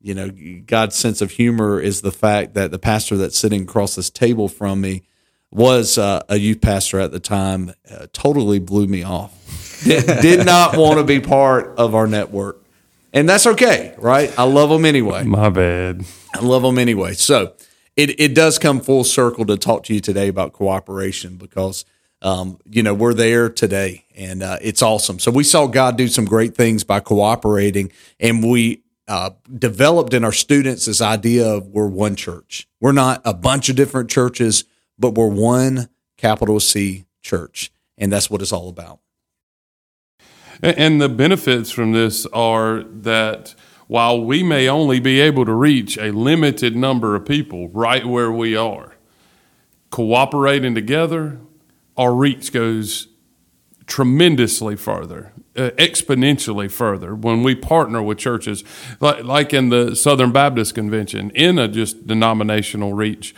you 0.00 0.14
know, 0.14 0.30
God's 0.64 0.96
sense 0.96 1.20
of 1.20 1.32
humor 1.32 1.80
is 1.80 2.00
the 2.00 2.12
fact 2.12 2.54
that 2.54 2.70
the 2.70 2.78
pastor 2.78 3.16
that's 3.16 3.38
sitting 3.38 3.62
across 3.62 3.94
this 3.94 4.10
table 4.10 4.48
from 4.48 4.80
me 4.80 5.02
was 5.50 5.98
uh, 5.98 6.22
a 6.28 6.36
youth 6.36 6.62
pastor 6.62 6.98
at 6.98 7.12
the 7.12 7.20
time. 7.20 7.72
Uh, 7.90 8.06
totally 8.12 8.58
blew 8.58 8.86
me 8.86 9.02
off. 9.02 9.82
did, 9.84 10.06
did 10.22 10.46
not 10.46 10.76
want 10.76 10.98
to 10.98 11.04
be 11.04 11.20
part 11.20 11.74
of 11.76 11.94
our 11.94 12.06
network, 12.06 12.64
and 13.12 13.28
that's 13.28 13.46
okay, 13.46 13.94
right? 13.98 14.36
I 14.38 14.44
love 14.44 14.70
them 14.70 14.86
anyway. 14.86 15.24
My 15.24 15.50
bad. 15.50 16.04
I 16.34 16.40
love 16.40 16.62
them 16.62 16.78
anyway. 16.78 17.12
So 17.12 17.52
it, 17.96 18.18
it 18.18 18.34
does 18.34 18.58
come 18.58 18.80
full 18.80 19.04
circle 19.04 19.44
to 19.46 19.58
talk 19.58 19.84
to 19.84 19.94
you 19.94 20.00
today 20.00 20.28
about 20.28 20.54
cooperation 20.54 21.36
because 21.36 21.84
um, 22.22 22.58
you 22.70 22.82
know 22.82 22.94
we're 22.94 23.14
there 23.14 23.50
today 23.50 24.02
and 24.16 24.42
uh, 24.42 24.58
it's 24.60 24.82
awesome. 24.82 25.18
So 25.18 25.30
we 25.30 25.44
saw 25.44 25.66
God 25.66 25.96
do 25.96 26.08
some 26.08 26.24
great 26.24 26.54
things 26.54 26.84
by 26.84 27.00
cooperating, 27.00 27.92
and 28.20 28.44
we 28.48 28.82
uh, 29.08 29.30
developed 29.58 30.14
in 30.14 30.24
our 30.24 30.32
students 30.32 30.86
this 30.86 31.00
idea 31.00 31.46
of 31.46 31.68
we're 31.68 31.88
one 31.88 32.16
church. 32.16 32.68
We're 32.80 32.92
not 32.92 33.20
a 33.24 33.34
bunch 33.34 33.68
of 33.68 33.76
different 33.76 34.10
churches, 34.10 34.64
but 34.98 35.14
we're 35.14 35.28
one 35.28 35.88
capital 36.16 36.60
C 36.60 37.06
church, 37.22 37.72
and 37.98 38.12
that's 38.12 38.30
what 38.30 38.42
it's 38.42 38.52
all 38.52 38.68
about. 38.68 39.00
And 40.62 41.00
the 41.00 41.08
benefits 41.08 41.72
from 41.72 41.92
this 41.92 42.24
are 42.26 42.84
that 42.84 43.54
while 43.88 44.24
we 44.24 44.44
may 44.44 44.68
only 44.68 45.00
be 45.00 45.20
able 45.20 45.44
to 45.44 45.52
reach 45.52 45.98
a 45.98 46.12
limited 46.12 46.76
number 46.76 47.16
of 47.16 47.26
people 47.26 47.68
right 47.70 48.06
where 48.06 48.30
we 48.30 48.54
are, 48.54 48.94
cooperating 49.90 50.74
together, 50.74 51.40
our 51.96 52.14
reach 52.14 52.52
goes 52.52 53.08
tremendously 53.86 54.76
further, 54.76 55.32
uh, 55.56 55.70
exponentially 55.76 56.70
further 56.70 57.14
when 57.14 57.42
we 57.42 57.54
partner 57.54 58.02
with 58.02 58.18
churches 58.18 58.64
like, 59.00 59.24
like 59.24 59.52
in 59.52 59.68
the 59.68 59.94
Southern 59.94 60.32
Baptist 60.32 60.74
Convention 60.74 61.30
in 61.30 61.58
a 61.58 61.68
just 61.68 62.06
denominational 62.06 62.94
reach. 62.94 63.34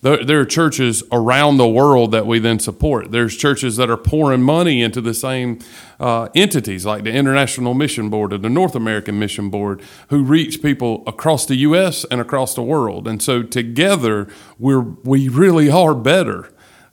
There, 0.00 0.24
there, 0.24 0.38
are 0.38 0.44
churches 0.44 1.02
around 1.10 1.56
the 1.56 1.66
world 1.66 2.12
that 2.12 2.24
we 2.24 2.38
then 2.38 2.60
support. 2.60 3.10
There's 3.10 3.36
churches 3.36 3.76
that 3.78 3.90
are 3.90 3.96
pouring 3.96 4.42
money 4.42 4.80
into 4.80 5.00
the 5.00 5.12
same 5.12 5.58
uh, 5.98 6.28
entities, 6.36 6.86
like 6.86 7.02
the 7.02 7.10
International 7.10 7.74
Mission 7.74 8.08
Board 8.08 8.32
or 8.32 8.38
the 8.38 8.48
North 8.48 8.76
American 8.76 9.18
Mission 9.18 9.50
Board, 9.50 9.82
who 10.08 10.22
reach 10.22 10.62
people 10.62 11.02
across 11.08 11.46
the 11.46 11.56
U.S. 11.56 12.04
and 12.12 12.20
across 12.20 12.54
the 12.54 12.62
world. 12.62 13.08
And 13.08 13.20
so 13.20 13.42
together, 13.42 14.28
we're 14.56 14.80
we 15.02 15.28
really 15.28 15.68
are 15.68 15.96
better. 15.96 16.48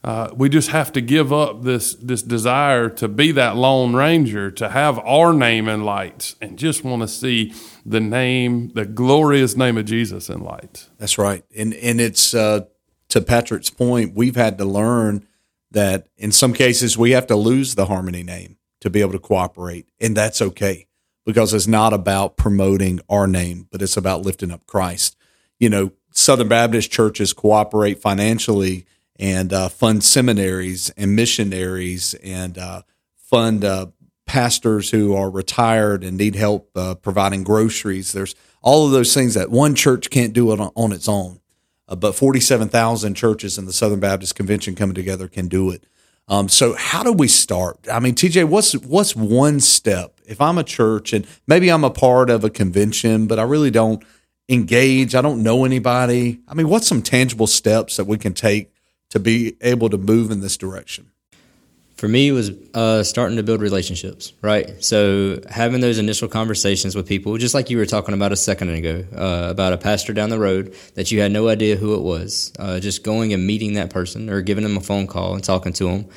Uh, 0.05 0.29
we 0.35 0.47
just 0.47 0.69
have 0.69 0.93
to 0.93 1.01
give 1.01 1.33
up 1.33 1.63
this 1.63 1.95
this 1.95 2.21
desire 2.21 2.89
to 2.89 3.07
be 3.07 3.31
that 3.33 3.57
lone 3.57 3.93
ranger, 3.95 4.51
to 4.51 4.69
have 4.69 4.99
our 4.99 5.33
name 5.33 5.67
in 5.67 5.83
lights, 5.83 6.35
and 6.39 6.57
just 6.57 6.83
want 6.83 7.01
to 7.01 7.07
see 7.07 7.51
the 7.85 7.99
name, 7.99 8.69
the 8.75 8.85
glorious 8.85 9.57
name 9.57 9.77
of 9.77 9.85
Jesus 9.85 10.29
in 10.29 10.41
lights. 10.41 10.89
That's 10.99 11.17
right, 11.17 11.43
and 11.57 11.73
and 11.73 11.99
it's. 11.99 12.33
Uh 12.33 12.61
to 13.09 13.21
Patrick's 13.21 13.69
point, 13.69 14.15
we've 14.15 14.35
had 14.35 14.57
to 14.57 14.65
learn 14.65 15.27
that 15.71 16.07
in 16.17 16.31
some 16.31 16.53
cases 16.53 16.97
we 16.97 17.11
have 17.11 17.27
to 17.27 17.35
lose 17.35 17.75
the 17.75 17.85
Harmony 17.85 18.23
name 18.23 18.57
to 18.81 18.89
be 18.89 19.01
able 19.01 19.13
to 19.13 19.19
cooperate, 19.19 19.87
and 19.99 20.15
that's 20.15 20.41
okay 20.41 20.87
because 21.25 21.53
it's 21.53 21.67
not 21.67 21.93
about 21.93 22.37
promoting 22.37 22.99
our 23.09 23.27
name, 23.27 23.67
but 23.71 23.81
it's 23.81 23.97
about 23.97 24.21
lifting 24.23 24.51
up 24.51 24.65
Christ. 24.67 25.15
You 25.59 25.69
know, 25.69 25.91
Southern 26.11 26.47
Baptist 26.47 26.91
churches 26.91 27.33
cooperate 27.33 27.99
financially 27.99 28.85
and 29.17 29.53
uh, 29.53 29.69
fund 29.69 30.03
seminaries 30.03 30.89
and 30.91 31.15
missionaries 31.15 32.13
and 32.15 32.57
uh, 32.57 32.81
fund 33.17 33.63
uh, 33.63 33.87
pastors 34.25 34.91
who 34.91 35.15
are 35.15 35.29
retired 35.29 36.03
and 36.03 36.17
need 36.17 36.35
help 36.35 36.69
uh, 36.75 36.95
providing 36.95 37.43
groceries. 37.43 38.11
There's 38.11 38.35
all 38.61 38.85
of 38.85 38.91
those 38.91 39.13
things 39.13 39.35
that 39.35 39.51
one 39.51 39.75
church 39.75 40.09
can't 40.09 40.33
do 40.33 40.51
it 40.51 40.59
on, 40.59 40.71
on 40.75 40.91
its 40.91 41.07
own 41.07 41.39
uh, 41.87 41.95
but 41.95 42.15
47,000 42.15 43.13
churches 43.15 43.57
in 43.57 43.65
the 43.65 43.73
Southern 43.73 43.99
Baptist 43.99 44.35
Convention 44.35 44.75
coming 44.75 44.95
together 44.95 45.27
can 45.27 45.47
do 45.47 45.69
it. 45.69 45.85
Um, 46.27 46.49
so 46.49 46.73
how 46.73 47.03
do 47.03 47.13
we 47.13 47.27
start? 47.27 47.77
I 47.91 47.99
mean, 47.99 48.15
TJ, 48.15 48.45
what's 48.45 48.73
what's 48.73 49.15
one 49.15 49.59
step? 49.59 50.19
If 50.25 50.41
I'm 50.41 50.57
a 50.57 50.63
church 50.63 51.13
and 51.13 51.27
maybe 51.45 51.69
I'm 51.69 51.83
a 51.83 51.91
part 51.91 52.31
of 52.31 52.43
a 52.43 52.49
convention, 52.49 53.27
but 53.27 53.37
I 53.37 53.43
really 53.43 53.69
don't 53.69 54.03
engage, 54.49 55.13
I 55.13 55.21
don't 55.21 55.43
know 55.43 55.65
anybody. 55.65 56.39
I 56.47 56.55
mean, 56.55 56.67
what's 56.67 56.87
some 56.87 57.03
tangible 57.03 57.45
steps 57.45 57.97
that 57.97 58.05
we 58.05 58.17
can 58.17 58.33
take 58.33 58.71
to 59.09 59.19
be 59.19 59.55
able 59.61 59.89
to 59.89 59.97
move 59.97 60.31
in 60.31 60.41
this 60.41 60.57
direction? 60.57 61.11
for 61.95 62.09
me 62.09 62.27
it 62.27 62.31
was 62.33 62.51
uh, 62.73 63.03
starting 63.03 63.37
to 63.37 63.43
build 63.43 63.61
relationships 63.61 64.33
right 64.41 64.83
so 64.83 65.39
having 65.49 65.81
those 65.81 65.97
initial 65.97 66.27
conversations 66.27 66.95
with 66.95 67.07
people 67.07 67.37
just 67.37 67.53
like 67.53 67.69
you 67.69 67.77
were 67.77 67.85
talking 67.85 68.13
about 68.13 68.31
a 68.31 68.35
second 68.35 68.69
ago 68.69 69.05
uh, 69.15 69.49
about 69.49 69.73
a 69.73 69.77
pastor 69.77 70.13
down 70.13 70.29
the 70.29 70.39
road 70.39 70.75
that 70.95 71.11
you 71.11 71.21
had 71.21 71.31
no 71.31 71.47
idea 71.47 71.75
who 71.75 71.95
it 71.95 72.01
was 72.01 72.51
uh, 72.59 72.79
just 72.79 73.03
going 73.03 73.33
and 73.33 73.45
meeting 73.47 73.73
that 73.73 73.89
person 73.89 74.29
or 74.29 74.41
giving 74.41 74.63
them 74.63 74.77
a 74.77 74.81
phone 74.81 75.07
call 75.07 75.33
and 75.33 75.43
talking 75.43 75.73
to 75.73 75.85
them 75.85 76.09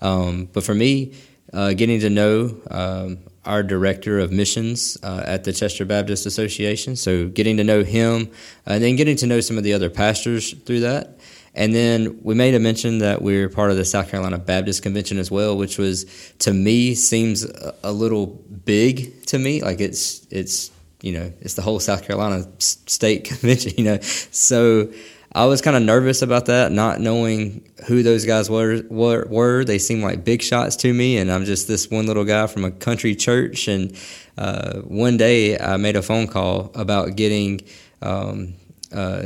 um, 0.00 0.48
but 0.52 0.64
for 0.64 0.74
me 0.74 1.14
uh, 1.52 1.72
getting 1.74 2.00
to 2.00 2.10
know 2.10 2.60
um, 2.70 3.18
our 3.44 3.62
director 3.62 4.18
of 4.18 4.32
missions 4.32 4.98
uh, 5.02 5.22
at 5.24 5.44
the 5.44 5.52
Chester 5.52 5.84
Baptist 5.84 6.26
Association. 6.26 6.96
So, 6.96 7.28
getting 7.28 7.56
to 7.58 7.64
know 7.64 7.84
him 7.84 8.30
and 8.66 8.82
then 8.82 8.96
getting 8.96 9.16
to 9.18 9.26
know 9.26 9.40
some 9.40 9.56
of 9.56 9.62
the 9.62 9.72
other 9.72 9.88
pastors 9.88 10.52
through 10.52 10.80
that. 10.80 11.20
And 11.56 11.74
then 11.74 12.20
we 12.22 12.34
made 12.34 12.54
a 12.54 12.60
mention 12.60 12.98
that 12.98 13.22
we're 13.22 13.48
part 13.48 13.70
of 13.70 13.78
the 13.78 13.84
South 13.84 14.10
Carolina 14.10 14.36
Baptist 14.36 14.82
Convention 14.82 15.16
as 15.16 15.30
well, 15.30 15.56
which 15.56 15.78
was 15.78 16.04
to 16.40 16.52
me 16.52 16.94
seems 16.94 17.44
a 17.82 17.92
little 17.92 18.26
big 18.26 19.24
to 19.28 19.38
me. 19.38 19.62
Like 19.62 19.80
it's 19.80 20.26
it's 20.30 20.70
you 21.00 21.12
know 21.12 21.32
it's 21.40 21.54
the 21.54 21.62
whole 21.62 21.80
South 21.80 22.04
Carolina 22.06 22.46
state 22.58 23.24
convention, 23.24 23.72
you 23.78 23.84
know. 23.84 23.98
So 24.00 24.92
I 25.32 25.46
was 25.46 25.62
kind 25.62 25.78
of 25.78 25.82
nervous 25.82 26.20
about 26.20 26.44
that, 26.46 26.72
not 26.72 27.00
knowing 27.00 27.66
who 27.86 28.02
those 28.02 28.26
guys 28.26 28.50
were, 28.50 28.82
were. 28.90 29.26
Were 29.26 29.64
they 29.64 29.78
seemed 29.78 30.02
like 30.02 30.24
big 30.24 30.42
shots 30.42 30.76
to 30.76 30.92
me, 30.92 31.16
and 31.16 31.32
I'm 31.32 31.46
just 31.46 31.68
this 31.68 31.90
one 31.90 32.06
little 32.06 32.24
guy 32.24 32.48
from 32.48 32.66
a 32.66 32.70
country 32.70 33.14
church. 33.14 33.66
And 33.66 33.96
uh, 34.36 34.80
one 34.80 35.16
day 35.16 35.58
I 35.58 35.78
made 35.78 35.96
a 35.96 36.02
phone 36.02 36.26
call 36.26 36.70
about 36.74 37.16
getting. 37.16 37.62
Um, 38.02 38.54
uh, 38.92 39.22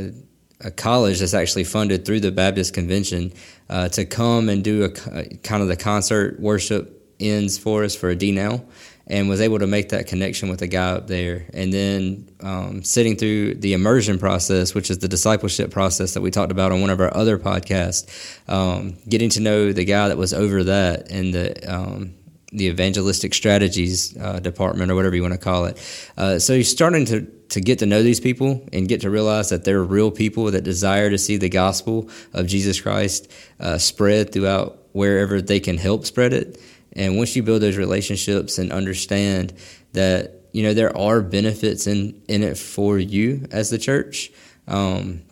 a 0.61 0.71
college 0.71 1.21
that's 1.21 1.35
actually 1.35 1.65
funded 1.65 2.05
through 2.05 2.21
the 2.21 2.33
Baptist 2.33 2.75
Convention 2.75 3.33
uh, 3.69 3.89
to 3.91 4.05
come 4.05 4.49
and 4.49 4.63
do 4.63 4.85
a, 4.85 4.91
kind 5.39 5.63
of 5.63 5.69
the 5.69 5.77
concert 5.77 6.39
worship 6.41 7.15
ends 7.19 7.59
for 7.59 7.85
us 7.85 7.95
for 7.95 8.09
a 8.09 8.17
D 8.17 8.33
now, 8.33 8.63
and 9.07 9.29
was 9.29 9.41
able 9.41 9.59
to 9.59 9.67
make 9.67 9.91
that 9.91 10.07
connection 10.07 10.49
with 10.49 10.63
a 10.63 10.67
guy 10.67 10.93
up 10.93 11.07
there. 11.07 11.47
And 11.53 11.73
then 11.73 12.29
um, 12.41 12.83
sitting 12.83 13.17
through 13.17 13.57
the 13.57 13.73
immersion 13.73 14.19
process, 14.19 14.75
which 14.75 14.91
is 14.91 14.99
the 14.99 15.09
discipleship 15.09 15.71
process 15.71 16.15
that 16.15 16.21
we 16.21 16.31
talked 16.31 16.53
about 16.53 16.73
on 16.73 16.81
one 16.81 16.91
of 16.91 17.01
our 17.01 17.15
other 17.15 17.39
podcasts, 17.39 18.39
um, 18.49 18.97
getting 19.09 19.29
to 19.31 19.41
know 19.41 19.73
the 19.73 19.85
guy 19.85 20.09
that 20.09 20.17
was 20.17 20.33
over 20.33 20.65
that 20.65 21.11
and 21.11 21.35
the 21.35 21.75
um, 21.75 22.15
the 22.53 22.67
evangelistic 22.67 23.33
strategies 23.35 24.17
uh, 24.17 24.41
department 24.41 24.91
or 24.91 24.95
whatever 24.95 25.15
you 25.15 25.23
want 25.23 25.35
to 25.35 25.39
call 25.39 25.67
it. 25.67 26.11
Uh, 26.17 26.39
so 26.39 26.55
you're 26.55 26.65
starting 26.65 27.05
to 27.07 27.23
to 27.51 27.61
get 27.61 27.81
to 27.81 27.87
know 27.87 28.03
these 28.03 28.21
people 28.21 28.65
and 28.73 28.89
get 28.89 29.01
to 29.01 29.11
realize 29.11 29.49
that 29.49 29.65
they're 29.65 29.83
real 29.83 30.11
people 30.13 30.53
that 30.53 30.63
desire 30.63 31.11
to 31.11 31.19
see 31.19 31.37
the 31.37 31.49
gospel 31.49 32.09
of 32.33 32.47
Jesus 32.47 32.81
Christ 32.81 33.31
uh, 33.59 33.77
spread 33.77 34.33
throughout 34.33 34.79
wherever 34.93 35.43
they 35.43 35.59
can 35.59 35.77
help 35.77 36.07
spread 36.07 36.33
it. 36.33 36.61
And 36.93 37.17
once 37.17 37.35
you 37.35 37.43
build 37.43 37.63
those 37.63 37.77
relationships 37.77 38.59
and 38.59 38.73
understand 38.73 39.53
that 39.93 40.43
you 40.53 40.63
know 40.63 40.75
there 40.75 40.97
are 40.97 41.21
benefits 41.21 41.87
in 41.87 42.23
in 42.29 42.43
it 42.43 42.59
for 42.59 42.99
you 42.99 43.47
as 43.51 43.71
the 43.71 43.79
church, 43.79 44.31
um, 44.67 45.23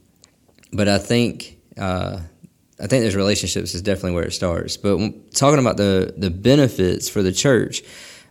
but 0.73 0.89
I 0.89 0.99
think. 0.99 1.57
I 2.81 2.87
think 2.87 3.05
those 3.05 3.17
relationships 3.17 3.75
is 3.75 3.83
definitely 3.83 4.13
where 4.13 4.25
it 4.25 4.33
starts. 4.33 4.77
But 4.77 5.33
talking 5.33 5.59
about 5.59 5.77
the 5.77 6.15
the 6.17 6.31
benefits 6.31 7.09
for 7.09 7.23
the 7.23 7.33
church, 7.33 7.83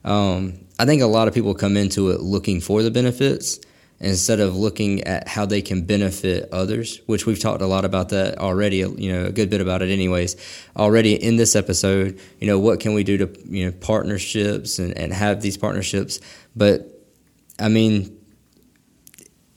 um, 0.04 0.66
I 0.80 0.86
think 0.86 1.02
a 1.02 1.08
lot 1.08 1.28
of 1.28 1.34
people 1.34 1.54
come 1.54 1.76
into 1.76 2.12
it 2.12 2.22
looking 2.22 2.62
for 2.62 2.82
the 2.84 2.92
benefits 2.92 3.60
instead 4.00 4.40
of 4.40 4.56
looking 4.56 5.04
at 5.06 5.28
how 5.28 5.46
they 5.46 5.62
can 5.62 5.82
benefit 5.82 6.48
others, 6.52 7.02
which 7.08 7.26
we've 7.26 7.40
talked 7.40 7.62
a 7.64 7.68
lot 7.68 7.84
about 7.84 8.10
that 8.10 8.38
already, 8.38 8.78
you 8.78 9.12
know, 9.12 9.26
a 9.26 9.32
good 9.32 9.50
bit 9.50 9.60
about 9.60 9.82
it 9.82 9.90
anyways. 9.90 10.36
Already 10.76 11.16
in 11.16 11.38
this 11.38 11.56
episode, 11.56 12.20
you 12.40 12.46
know, 12.46 12.60
what 12.60 12.80
can 12.80 12.94
we 12.94 13.04
do 13.04 13.18
to, 13.18 13.30
you 13.50 13.66
know, 13.66 13.72
partnerships 13.72 14.78
and, 14.78 14.96
and 14.98 15.12
have 15.12 15.42
these 15.42 15.58
partnerships? 15.58 16.20
But 16.56 17.06
I 17.60 17.70
mean, 17.70 18.16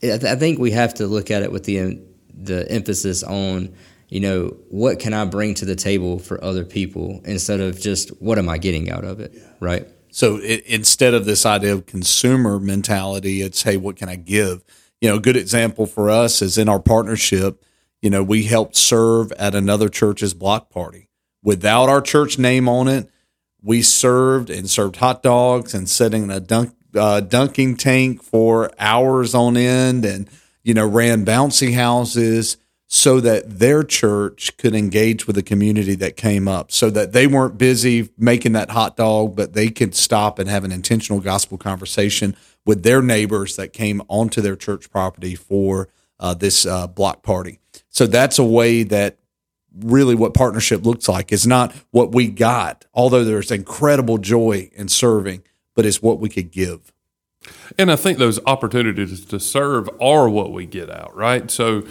I 0.02 0.36
think 0.36 0.58
we 0.58 0.70
have 0.70 0.94
to 0.94 1.06
look 1.06 1.30
at 1.30 1.42
it 1.42 1.52
with 1.52 1.64
the 1.64 2.00
the 2.32 2.66
emphasis 2.70 3.22
on 3.22 3.74
you 4.10 4.20
know, 4.20 4.56
what 4.68 4.98
can 4.98 5.14
I 5.14 5.24
bring 5.24 5.54
to 5.54 5.64
the 5.64 5.76
table 5.76 6.18
for 6.18 6.42
other 6.44 6.64
people 6.64 7.22
instead 7.24 7.60
of 7.60 7.80
just 7.80 8.10
what 8.20 8.38
am 8.38 8.48
I 8.48 8.58
getting 8.58 8.90
out 8.90 9.04
of 9.04 9.20
it, 9.20 9.32
yeah. 9.34 9.42
right? 9.60 9.86
So 10.10 10.36
it, 10.36 10.64
instead 10.66 11.14
of 11.14 11.24
this 11.24 11.46
idea 11.46 11.72
of 11.72 11.86
consumer 11.86 12.58
mentality, 12.58 13.40
it's 13.40 13.62
hey, 13.62 13.76
what 13.78 13.96
can 13.96 14.08
I 14.08 14.16
give? 14.16 14.62
you 15.00 15.08
know, 15.08 15.16
a 15.16 15.20
good 15.20 15.36
example 15.36 15.86
for 15.86 16.10
us 16.10 16.42
is 16.42 16.58
in 16.58 16.68
our 16.68 16.80
partnership. 16.80 17.64
You 18.02 18.10
know, 18.10 18.22
we 18.22 18.44
helped 18.44 18.76
serve 18.76 19.32
at 19.32 19.54
another 19.54 19.88
church's 19.88 20.34
block 20.34 20.70
party 20.70 21.08
without 21.42 21.88
our 21.88 22.00
church 22.00 22.38
name 22.38 22.68
on 22.68 22.88
it. 22.88 23.10
We 23.62 23.82
served 23.82 24.50
and 24.50 24.68
served 24.68 24.96
hot 24.96 25.22
dogs 25.22 25.74
and 25.74 25.88
setting 25.88 26.30
a 26.30 26.40
dunk, 26.40 26.74
uh, 26.94 27.20
dunking 27.20 27.76
tank 27.76 28.22
for 28.22 28.70
hours 28.78 29.34
on 29.34 29.56
end, 29.56 30.04
and 30.04 30.28
you 30.62 30.74
know, 30.74 30.86
ran 30.86 31.24
bouncy 31.24 31.74
houses 31.74 32.56
so 32.92 33.20
that 33.20 33.60
their 33.60 33.84
church 33.84 34.56
could 34.56 34.74
engage 34.74 35.24
with 35.24 35.36
the 35.36 35.44
community 35.44 35.94
that 35.94 36.16
came 36.16 36.48
up, 36.48 36.72
so 36.72 36.90
that 36.90 37.12
they 37.12 37.24
weren't 37.24 37.56
busy 37.56 38.10
making 38.18 38.50
that 38.50 38.70
hot 38.70 38.96
dog, 38.96 39.36
but 39.36 39.52
they 39.52 39.70
could 39.70 39.94
stop 39.94 40.40
and 40.40 40.50
have 40.50 40.64
an 40.64 40.72
intentional 40.72 41.20
gospel 41.20 41.56
conversation 41.56 42.34
with 42.66 42.82
their 42.82 43.00
neighbors 43.00 43.54
that 43.54 43.72
came 43.72 44.02
onto 44.08 44.40
their 44.40 44.56
church 44.56 44.90
property 44.90 45.36
for 45.36 45.88
uh, 46.18 46.34
this 46.34 46.66
uh, 46.66 46.88
block 46.88 47.22
party. 47.22 47.60
So 47.90 48.08
that's 48.08 48.40
a 48.40 48.44
way 48.44 48.82
that 48.82 49.18
really 49.78 50.16
what 50.16 50.34
partnership 50.34 50.84
looks 50.84 51.08
like 51.08 51.30
is 51.30 51.46
not 51.46 51.72
what 51.92 52.10
we 52.10 52.26
got, 52.26 52.86
although 52.92 53.22
there's 53.22 53.52
incredible 53.52 54.18
joy 54.18 54.68
in 54.74 54.88
serving, 54.88 55.44
but 55.76 55.86
it's 55.86 56.02
what 56.02 56.18
we 56.18 56.28
could 56.28 56.50
give. 56.50 56.92
And 57.78 57.92
I 57.92 57.94
think 57.94 58.18
those 58.18 58.40
opportunities 58.46 59.24
to 59.26 59.38
serve 59.38 59.88
are 60.00 60.28
what 60.28 60.52
we 60.52 60.66
get 60.66 60.90
out, 60.90 61.14
right? 61.14 61.48
So 61.48 61.84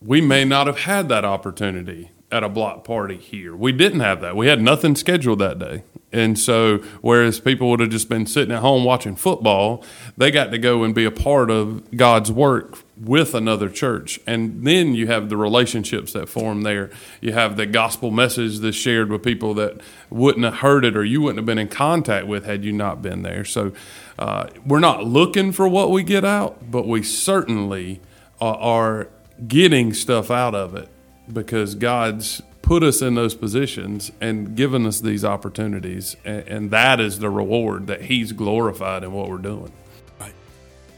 we 0.00 0.20
may 0.20 0.44
not 0.44 0.66
have 0.66 0.80
had 0.80 1.08
that 1.08 1.24
opportunity 1.24 2.10
at 2.30 2.42
a 2.42 2.48
block 2.48 2.84
party 2.84 3.16
here. 3.16 3.54
We 3.54 3.72
didn't 3.72 4.00
have 4.00 4.20
that. 4.20 4.36
We 4.36 4.48
had 4.48 4.60
nothing 4.60 4.96
scheduled 4.96 5.38
that 5.38 5.58
day. 5.58 5.82
And 6.12 6.38
so, 6.38 6.78
whereas 7.00 7.40
people 7.40 7.68
would 7.70 7.80
have 7.80 7.90
just 7.90 8.08
been 8.08 8.26
sitting 8.26 8.54
at 8.54 8.60
home 8.60 8.84
watching 8.84 9.16
football, 9.16 9.84
they 10.16 10.30
got 10.30 10.50
to 10.52 10.58
go 10.58 10.82
and 10.82 10.94
be 10.94 11.04
a 11.04 11.10
part 11.10 11.50
of 11.50 11.90
God's 11.96 12.30
work 12.32 12.78
with 12.96 13.34
another 13.34 13.68
church. 13.68 14.18
And 14.26 14.66
then 14.66 14.94
you 14.94 15.08
have 15.08 15.28
the 15.28 15.36
relationships 15.36 16.12
that 16.12 16.28
form 16.28 16.62
there. 16.62 16.90
You 17.20 17.32
have 17.32 17.56
the 17.56 17.66
gospel 17.66 18.10
message 18.10 18.60
that's 18.60 18.76
shared 18.76 19.10
with 19.10 19.22
people 19.22 19.52
that 19.54 19.80
wouldn't 20.08 20.44
have 20.44 20.54
heard 20.54 20.84
it 20.84 20.96
or 20.96 21.04
you 21.04 21.20
wouldn't 21.20 21.38
have 21.38 21.46
been 21.46 21.58
in 21.58 21.68
contact 21.68 22.26
with 22.26 22.46
had 22.46 22.64
you 22.64 22.72
not 22.72 23.02
been 23.02 23.22
there. 23.22 23.44
So, 23.44 23.72
uh, 24.18 24.46
we're 24.64 24.80
not 24.80 25.04
looking 25.04 25.52
for 25.52 25.68
what 25.68 25.90
we 25.90 26.02
get 26.02 26.24
out, 26.24 26.70
but 26.70 26.86
we 26.86 27.02
certainly 27.02 28.00
are 28.40 29.08
getting 29.46 29.92
stuff 29.92 30.30
out 30.30 30.54
of 30.54 30.74
it 30.74 30.88
because 31.32 31.74
God's 31.74 32.42
put 32.62 32.82
us 32.82 33.00
in 33.00 33.14
those 33.14 33.34
positions 33.34 34.10
and 34.20 34.56
given 34.56 34.86
us 34.86 35.00
these 35.00 35.24
opportunities. 35.24 36.16
And, 36.24 36.48
and, 36.48 36.70
that 36.72 37.00
is 37.00 37.20
the 37.20 37.30
reward 37.30 37.86
that 37.86 38.02
He's 38.02 38.32
glorified 38.32 39.04
in 39.04 39.12
what 39.12 39.28
we're 39.28 39.38
doing. 39.38 39.72
Right. 40.20 40.34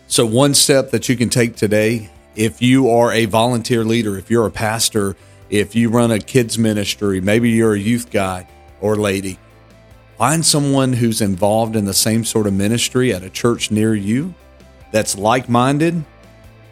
So, 0.07 0.25
one 0.25 0.55
step 0.55 0.91
that 0.91 1.09
you 1.09 1.17
can 1.17 1.29
take 1.29 1.57
today, 1.57 2.11
if 2.35 2.63
you 2.63 2.91
are 2.91 3.13
a 3.13 3.27
volunteer 3.27 3.85
leader, 3.85 4.17
if 4.17 4.31
you're 4.31 4.47
a 4.47 4.51
pastor, 4.51 5.15
if 5.51 5.75
you 5.75 5.91
run 5.91 6.11
a 6.11 6.19
kids 6.19 6.59
ministry, 6.59 7.21
maybe 7.21 7.51
you're 7.51 7.75
a 7.75 7.79
youth 7.79 8.11
guy 8.11 8.49
or 8.81 8.97
lady, 8.97 9.39
find 10.17 10.45
someone 10.45 10.95
who's 10.95 11.21
involved 11.21 11.77
in 11.77 11.85
the 11.85 11.95
same 11.95 12.25
sort 12.25 12.47
of 12.47 12.53
ministry 12.53 13.13
at 13.13 13.23
a 13.23 13.31
church 13.31 13.71
near 13.71 13.95
you 13.95 14.35
that's 14.91 15.19
like 15.19 15.49
minded 15.49 16.03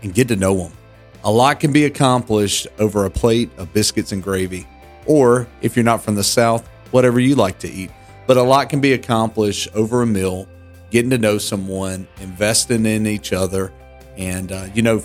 and 0.02 0.14
get 0.14 0.28
to 0.28 0.36
know 0.36 0.56
them. 0.56 0.72
A 1.26 1.30
lot 1.30 1.58
can 1.58 1.72
be 1.72 1.86
accomplished 1.86 2.68
over 2.78 3.04
a 3.04 3.10
plate 3.10 3.50
of 3.58 3.72
biscuits 3.72 4.12
and 4.12 4.22
gravy, 4.22 4.64
or 5.06 5.48
if 5.60 5.74
you're 5.74 5.84
not 5.84 6.00
from 6.00 6.14
the 6.14 6.22
South, 6.22 6.64
whatever 6.92 7.18
you 7.18 7.34
like 7.34 7.58
to 7.58 7.68
eat. 7.68 7.90
But 8.28 8.36
a 8.36 8.42
lot 8.44 8.70
can 8.70 8.80
be 8.80 8.92
accomplished 8.92 9.68
over 9.74 10.02
a 10.02 10.06
meal, 10.06 10.46
getting 10.90 11.10
to 11.10 11.18
know 11.18 11.38
someone, 11.38 12.06
investing 12.20 12.86
in 12.86 13.08
each 13.08 13.32
other. 13.32 13.72
And, 14.16 14.52
uh, 14.52 14.68
you 14.72 14.82
know, 14.82 15.02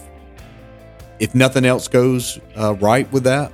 if 1.17 1.33
nothing 1.33 1.65
else 1.65 1.87
goes 1.87 2.39
uh, 2.55 2.75
right 2.75 3.11
with 3.11 3.23
that, 3.23 3.51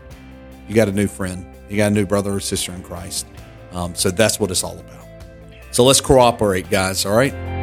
you 0.68 0.76
got 0.76 0.90
a 0.90 0.92
new 0.92 1.08
friend, 1.08 1.46
you 1.70 1.78
got 1.78 1.94
a 1.94 1.96
new 1.96 2.06
brother 2.06 2.34
or 2.34 2.42
sister 2.42 2.74
in 2.74 2.84
Christ. 2.84 3.28
Um, 3.72 3.96
so 3.96 4.12
that's 4.12 4.42
what 4.42 4.52
it's 4.52 4.66
all 4.66 4.78
about. 4.78 5.08
So 5.72 5.86
let's 5.86 6.02
cooperate, 6.02 6.70
guys, 6.70 7.06
all 7.06 7.16
right? 7.16 7.57